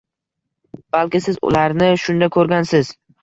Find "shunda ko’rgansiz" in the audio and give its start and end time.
2.05-2.93